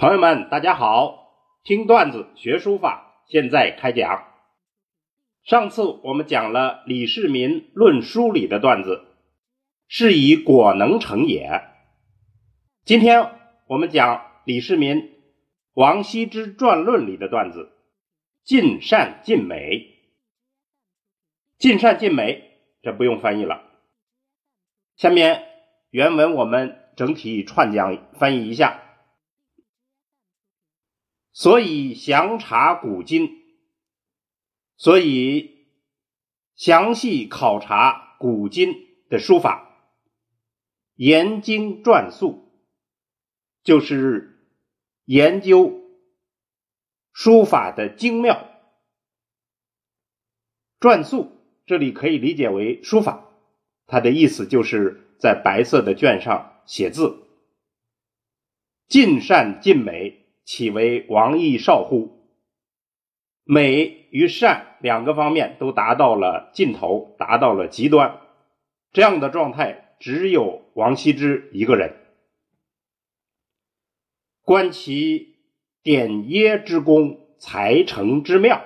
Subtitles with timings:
[0.00, 1.32] 朋友们，大家好！
[1.64, 4.28] 听段子学书法，现在开讲。
[5.42, 9.02] 上次我们讲了李世民论书里的段子，
[9.88, 11.62] 是以果能成也。
[12.84, 13.32] 今天
[13.66, 15.14] 我们讲李世民
[15.74, 17.72] 王羲之传论里的段子，
[18.44, 19.96] 尽善尽美。
[21.58, 23.64] 尽善尽美，这不用翻译了。
[24.94, 25.42] 下面
[25.90, 28.84] 原文我们整体串讲翻译一下。
[31.38, 33.44] 所以详查古今，
[34.76, 35.68] 所以
[36.56, 38.74] 详细考察古今
[39.08, 39.92] 的书法，
[40.96, 42.50] 研经传素，
[43.62, 44.36] 就是
[45.04, 45.80] 研究
[47.12, 48.48] 书法的精妙。
[50.80, 51.30] 篆素
[51.66, 53.30] 这里可以理解为书法，
[53.86, 57.28] 它的意思就是在白色的卷上写字，
[58.88, 60.24] 尽善尽美。
[60.48, 62.26] 岂为王逸少乎？
[63.44, 68.18] 美与善两个方面都达到了尽头，达到了极端，
[68.90, 71.96] 这样的状态只有王羲之一个人。
[74.40, 75.36] 观其
[75.82, 78.64] 点耶之功，才成之妙，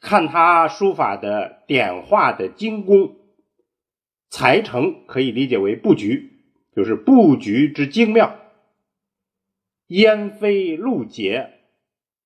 [0.00, 3.16] 看他书法的点画的精工，
[4.28, 6.42] 才成可以理解为布局，
[6.74, 8.42] 就是布局之精妙。
[9.88, 11.60] 烟飞露结，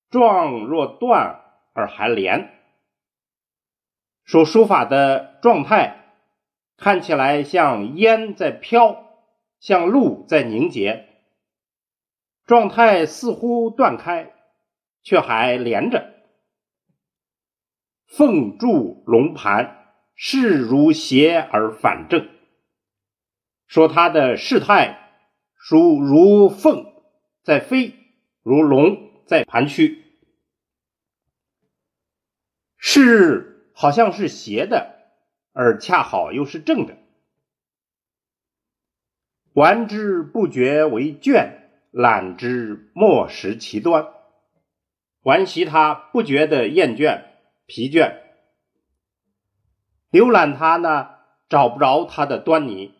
[0.09, 1.41] 状若断
[1.73, 2.49] 而还连。
[4.23, 6.15] 说书法的状态
[6.75, 9.05] 看起来像烟在飘，
[9.59, 11.07] 像露在凝结，
[12.45, 14.33] 状态似乎断开，
[15.03, 16.13] 却还连着。
[18.07, 22.27] 凤柱龙盘，势如斜而反正。
[23.67, 25.11] 说它的事态
[25.55, 26.90] 属如凤。
[27.43, 27.95] 在飞，
[28.43, 30.03] 如龙在盘曲，
[32.77, 34.95] 是好像是斜的，
[35.53, 36.97] 而恰好又是正的。
[39.53, 41.53] 玩之不觉为倦，
[41.89, 44.07] 懒之莫识其端。
[45.23, 47.23] 玩习它不觉得厌倦、
[47.65, 48.17] 疲倦，
[50.11, 51.09] 浏览它呢，
[51.49, 52.93] 找不着它的端倪。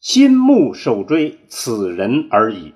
[0.00, 2.72] 心目手追此人而已，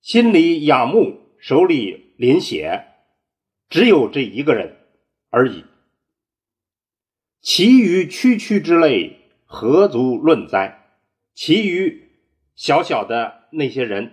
[0.00, 2.86] 心里仰慕，手里临写，
[3.68, 4.78] 只有这一个人
[5.28, 5.66] 而已。
[7.42, 10.96] 其余区区之类，何足论哉？
[11.34, 12.08] 其余
[12.54, 14.12] 小小的那些人，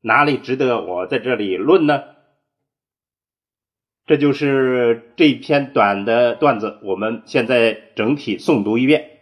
[0.00, 2.02] 哪里值得我在这里论呢？
[4.06, 9.20] 这就是这篇短的段子，我们现在整体诵读一遍，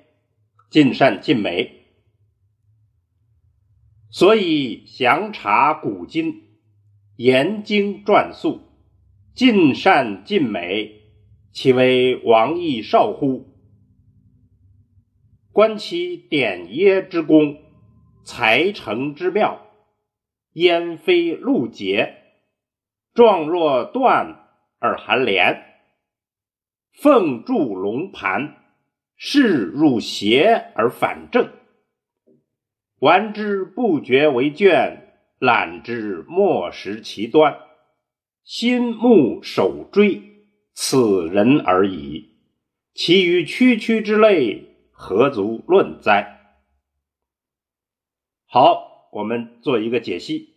[0.71, 1.81] 尽善尽美。
[4.13, 6.43] 所以详查古今，
[7.17, 8.61] 研经撰述，
[9.35, 11.01] 尽善尽美，
[11.51, 13.49] 岂为王逸少乎？
[15.51, 17.57] 观其点耶之功，
[18.23, 19.67] 才成之妙，
[20.53, 22.15] 烟飞露结，
[23.15, 24.47] 状若断
[24.79, 25.63] 而含连，
[26.93, 28.57] 凤柱龙盘，
[29.17, 31.51] 势入斜而反正。
[33.03, 35.01] 玩之不觉为倦，
[35.41, 37.59] 懒之莫识其端。
[38.45, 40.23] 心目手追，
[40.73, 42.37] 此人而已。
[42.95, 46.61] 其余区区之类，何足论哉？
[48.47, 50.55] 好，我们做一个解析。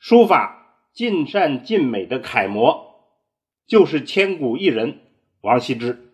[0.00, 3.14] 书法尽善尽美的楷模，
[3.64, 4.98] 就是千古一人
[5.42, 6.12] 王羲之。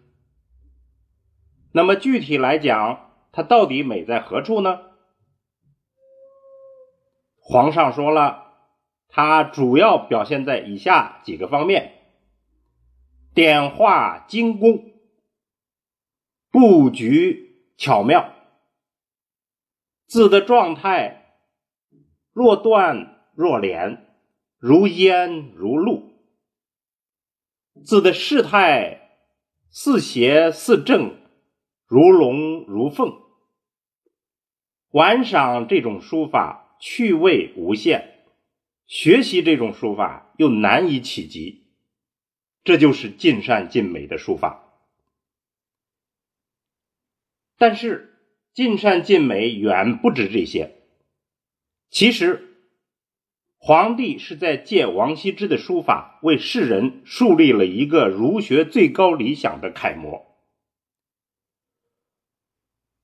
[1.72, 4.80] 那么具体来讲，它到底美在何处呢？
[7.38, 8.54] 皇上说了，
[9.08, 11.92] 它主要表现在以下几个方面：
[13.34, 14.92] 点画精工，
[16.50, 18.34] 布局巧妙，
[20.06, 21.38] 字的状态
[22.32, 24.06] 若断若连，
[24.58, 26.12] 如烟如露；
[27.84, 29.18] 字的事态
[29.70, 31.19] 似斜似正。
[31.90, 33.20] 如龙如凤，
[34.92, 38.14] 玩赏这种书法趣味无限，
[38.86, 41.64] 学习这种书法又难以企及，
[42.62, 44.72] 这就是尽善尽美的书法。
[47.58, 48.20] 但是
[48.54, 50.76] 尽善尽美远不止这些，
[51.90, 52.56] 其实
[53.58, 60.29] 皇帝是在借王羲之的书法为世人树立了一个儒学最高理想的楷模。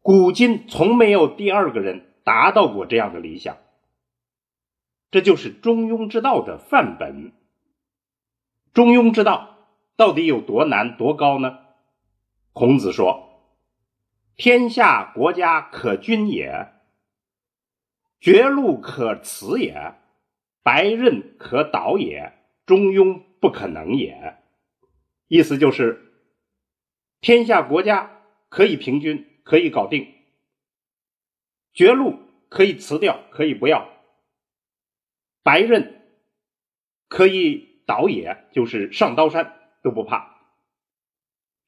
[0.07, 3.59] 古今从没有第二个人达到过这样的理想。
[5.11, 7.33] 这就是中庸之道的范本。
[8.73, 9.67] 中庸之道
[9.97, 11.59] 到底有多难多高呢？
[12.53, 13.51] 孔子说
[14.39, 16.69] ：“天下国家可君也，
[18.21, 19.95] 绝路可辞也，
[20.63, 22.33] 白刃可导也，
[22.65, 24.37] 中庸不可能也。”
[25.27, 26.13] 意思就是，
[27.21, 30.13] 天下国家可以平均，可以搞定；
[31.73, 32.19] 绝路
[32.51, 33.89] 可以辞掉，可以不要；
[35.43, 36.03] 白刃
[37.09, 37.75] 可以。
[37.87, 40.41] 倒也就是上刀山都不怕，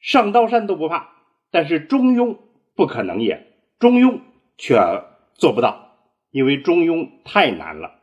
[0.01, 1.13] 上刀山都不怕，
[1.53, 2.39] 但是中庸
[2.75, 4.21] 不可能也，中庸
[4.57, 4.75] 却
[5.35, 5.97] 做不到，
[6.33, 8.01] 因为中庸太难了。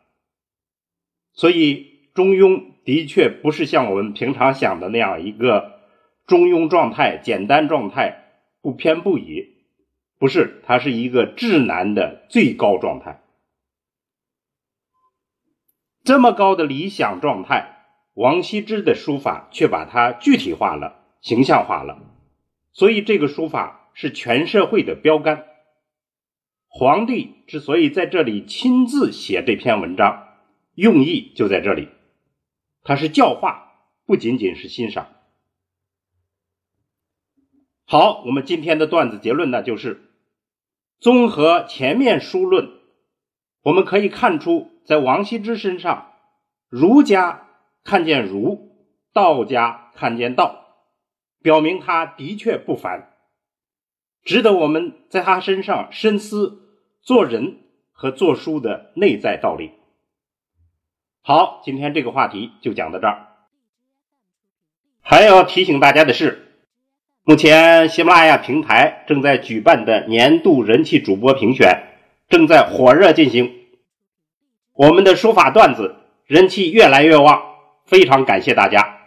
[1.33, 5.81] 所以中庸的确不是像我们平常想的那样一个
[6.25, 9.54] 中庸状态、简单状态、不偏不倚，
[10.25, 13.21] 不是，它是一个至难的最高状态。
[16.03, 17.85] 这么高的理想状态。
[18.15, 22.01] 王羲之的书法却把它具体化了、形象化了，
[22.73, 25.45] 所以这个书法是全社会的标杆。
[26.69, 30.39] 皇帝之所以在这里亲自写这篇文章，
[30.73, 31.89] 用意就在这里，
[32.81, 33.73] 他是教化，
[34.07, 35.07] 不仅仅是欣赏。
[37.87, 40.04] 好，我们今天的段子结论呢，就是
[40.99, 42.71] 综合前面书论，
[43.61, 46.11] 我们可以看出，在王羲之身上，
[46.69, 47.43] 儒家。
[47.87, 48.71] 看见儒，
[49.13, 50.65] 道家看见道，
[51.43, 53.13] 表明他的确不凡，
[54.23, 56.63] 值得我们在他身上深思
[57.03, 57.59] 做人
[57.91, 59.69] 和做书的内在道理。
[61.21, 63.27] 好，今天这个话题就讲到这儿。
[65.01, 66.44] 还要提醒大家的是，
[67.27, 71.81] 目前喜马拉雅平台正在举办的年度人气主播评选
[72.29, 73.51] 正在火热进行，
[74.73, 75.95] 我们的书法段子
[76.27, 77.41] 人气越来越旺。
[77.87, 78.99] 非常感谢大家，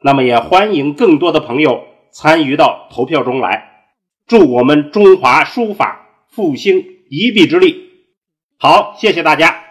[0.00, 3.88] 那么也欢迎更多的朋友参与到投票中来，
[4.28, 7.90] 助我们中华书法复兴一臂之力。
[8.56, 9.64] 好，谢谢大家，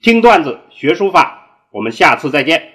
[0.00, 2.69] 听段子学书法，我们下次再见。